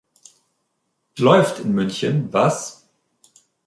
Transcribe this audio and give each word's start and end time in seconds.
Läuft 1.19 1.59
in 1.59 1.73
München, 1.73 2.33
was? 2.33 2.89